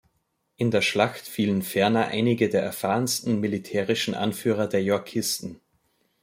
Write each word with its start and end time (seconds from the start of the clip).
In 0.55 0.71
der 0.71 0.81
Schlacht 0.81 1.27
fielen 1.27 1.61
ferner 1.61 2.07
einige 2.07 2.49
der 2.49 2.63
erfahrensten 2.63 3.39
militärischen 3.39 4.15
Anführer 4.15 4.65
der 4.65 4.81
Yorkisten. 4.83 5.59